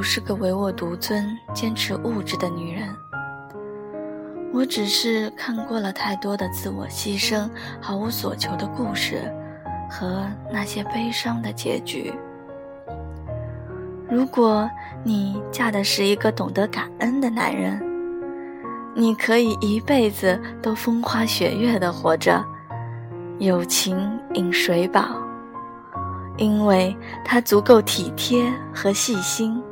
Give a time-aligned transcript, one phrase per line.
[0.00, 2.88] 不是个唯我独尊、坚持物质的女人。
[4.50, 7.46] 我只是看过了太多的自我牺牲、
[7.82, 9.30] 毫无所求的故事，
[9.90, 12.14] 和那些悲伤的结局。
[14.08, 14.70] 如果
[15.04, 17.78] 你嫁的是一个懂得感恩的男人，
[18.96, 22.42] 你可以一辈子都风花雪月的活着，
[23.38, 25.08] 有情饮水饱，
[26.38, 29.62] 因为他足够体贴和细心。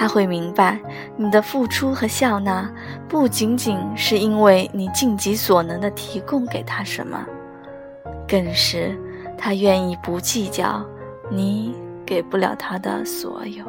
[0.00, 0.78] 他会明白，
[1.16, 2.72] 你的付出和笑纳
[3.08, 7.26] 不仅仅是因为你尽己所能的提供给他什么，
[8.28, 8.96] 更是
[9.36, 10.86] 他愿意不计较
[11.28, 11.74] 你
[12.06, 13.64] 给不了他的所有。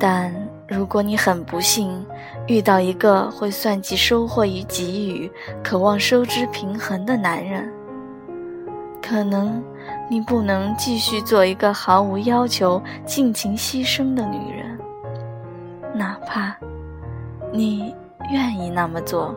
[0.00, 0.34] 但
[0.66, 2.04] 如果你很不幸
[2.48, 5.30] 遇到一个会算计收获与给予、
[5.62, 7.72] 渴望收支平衡的男人，
[9.00, 9.62] 可能。
[10.08, 14.78] 你不能继续做一个毫无要求、尽情牺牲的女人，
[15.92, 16.54] 哪怕
[17.52, 17.92] 你
[18.30, 19.34] 愿意那么做，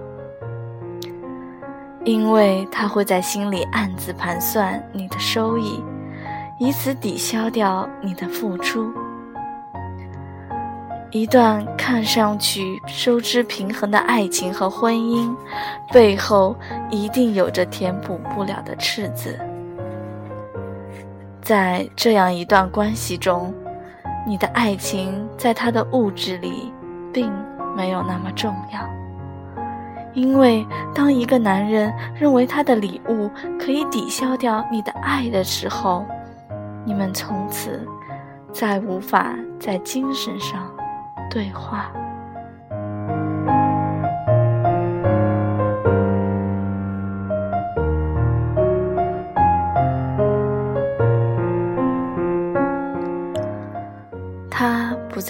[2.05, 5.83] 因为他会在心里暗自盘算你的收益，
[6.59, 8.91] 以此抵消掉你的付出。
[11.11, 15.35] 一段看上去收支平衡的爱情和婚姻，
[15.91, 16.55] 背后
[16.91, 19.35] 一定有着填补不了的赤字。
[21.49, 23.51] 在这样一段关系中，
[24.23, 26.71] 你的爱情在他的物质里
[27.11, 27.33] 并
[27.75, 28.79] 没有那么重要，
[30.13, 33.27] 因为当一个男人认为他的礼物
[33.59, 36.05] 可以抵消掉你的爱的时候，
[36.85, 37.83] 你们从此
[38.53, 40.71] 再无法在精神上
[41.31, 41.91] 对话。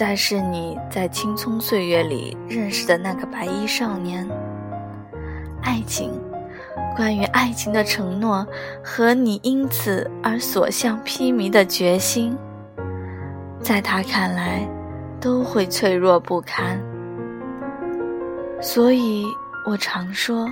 [0.00, 4.26] 再是你在青葱岁月里认识的那个白衣少年。
[5.60, 6.18] 爱情，
[6.96, 8.46] 关于爱情的承诺
[8.82, 12.34] 和你因此而所向披靡的决心，
[13.60, 14.66] 在他看来
[15.20, 16.80] 都会脆弱不堪。
[18.58, 19.26] 所以
[19.66, 20.50] 我常说，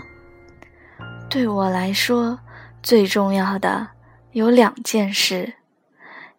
[1.30, 2.38] 对我来说
[2.82, 3.88] 最重要的
[4.32, 5.54] 有两件事：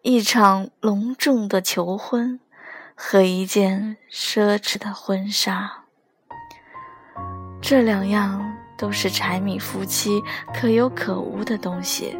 [0.02, 2.38] 一场隆重的求婚。
[3.02, 5.72] 和一件奢侈的婚纱，
[7.58, 10.22] 这两样都是柴米夫妻
[10.52, 12.14] 可有可无的东西。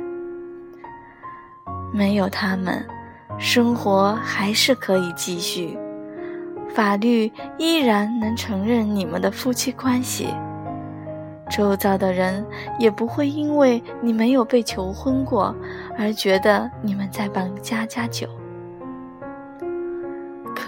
[1.93, 2.83] 没有他们，
[3.39, 5.79] 生活还是可以继续，
[6.75, 10.35] 法律依然能承认你们的夫妻关系，
[11.51, 12.45] 周遭的人
[12.79, 15.55] 也不会因为你没有被求婚过
[15.99, 18.27] 而觉得你们在办家家酒。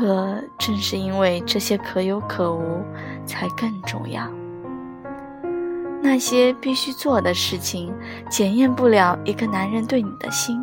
[0.02, 2.82] 可正是因为这些可有可无，
[3.24, 4.28] 才更重要。
[6.02, 7.94] 那些必须做的事情，
[8.28, 10.60] 检验不了一个男人对你的心。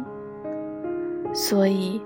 [1.33, 2.01] 所以，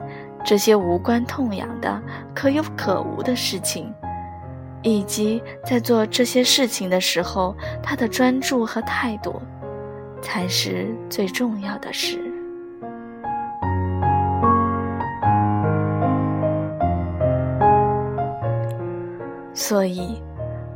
[0.46, 2.00] 这些无关痛痒的
[2.36, 3.92] 可有可无的事情，
[4.84, 9.42] 以及在做这些事情的时候，他的专注和态度，
[10.22, 12.32] 才是最重要的事。
[19.54, 20.22] 所以，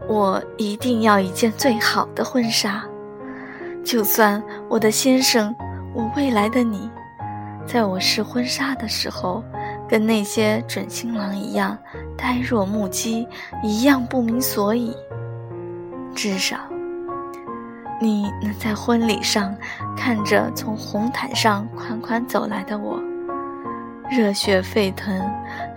[0.07, 2.83] 我一定要一件最好的婚纱。
[3.83, 5.55] 就算我的先生，
[5.93, 6.89] 我未来的你，
[7.65, 9.43] 在我试婚纱的时候，
[9.87, 11.77] 跟那些准新郎一样
[12.17, 13.27] 呆若木鸡，
[13.63, 14.95] 一样不明所以。
[16.13, 16.57] 至少，
[17.99, 19.55] 你能在婚礼上
[19.95, 23.01] 看着从红毯上款款走来的我，
[24.09, 25.19] 热血沸腾、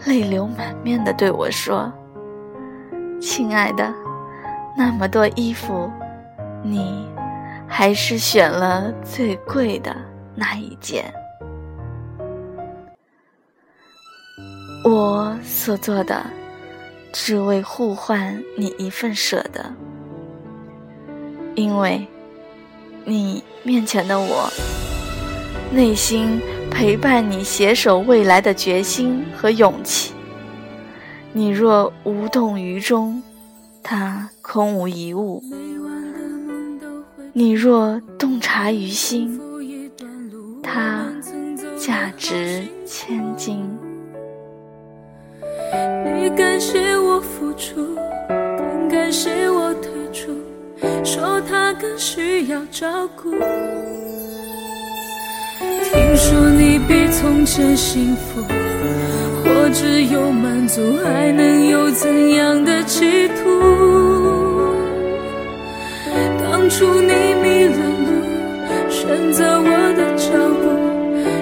[0.06, 1.92] 泪流满面地对我说。
[3.20, 3.92] 亲爱的，
[4.74, 5.90] 那么多衣服，
[6.64, 7.06] 你
[7.68, 9.94] 还是选了最贵的
[10.34, 11.04] 那一件。
[14.82, 16.24] 我所做的，
[17.12, 19.70] 只为互换你一份舍得，
[21.54, 22.06] 因为
[23.04, 24.50] 你面前的我，
[25.70, 26.40] 内心
[26.70, 30.14] 陪伴你携手未来的决心和勇气。
[31.32, 33.22] 你若无动于衷，
[33.82, 35.40] 它空无一物；
[37.32, 39.40] 你若洞察于心，
[40.60, 41.06] 它
[41.78, 43.64] 价值千金。
[46.16, 47.94] 你感谢我付出，
[48.28, 50.32] 更感谢我退出，
[51.04, 53.30] 说他更需要照顾。
[55.60, 56.80] 听说你。
[56.88, 58.42] 比从前幸福，
[60.70, 63.42] 有满足，还能有怎样的企图？
[66.38, 67.12] 当初你
[67.42, 67.76] 迷了
[68.06, 68.08] 路，
[68.88, 70.30] 选择我的脚
[70.60, 70.64] 步，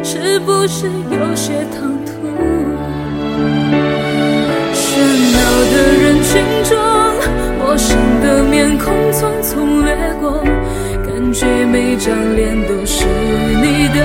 [0.03, 2.11] 是不是有些唐突？
[4.73, 4.81] 喧
[5.35, 5.39] 闹
[5.73, 6.33] 的人群
[6.65, 6.73] 中，
[7.59, 10.43] 陌生的面孔匆匆掠过，
[11.07, 13.05] 感觉每张脸都是
[13.61, 13.99] 你的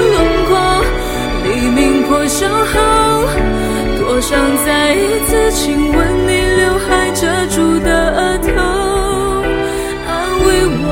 [0.00, 0.14] 轮
[0.46, 0.52] 廓。
[1.44, 3.03] 黎明破晓后，
[4.26, 8.48] 想再一次亲吻你刘海遮住的额头，
[10.08, 10.10] 安
[10.46, 10.46] 慰
[10.80, 10.82] 我。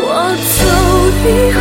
[0.00, 0.06] 我
[0.54, 0.60] 走
[1.26, 1.58] 以后，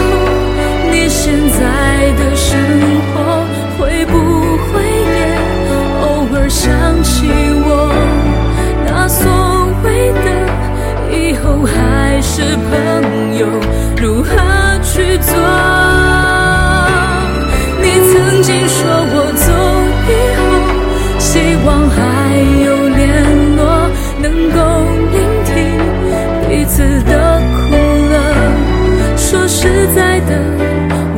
[30.07, 30.31] 在的，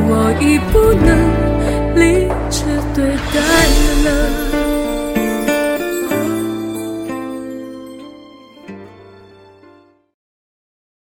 [0.08, 1.10] 我已不能
[1.94, 3.38] 理智对待
[4.04, 4.59] 了。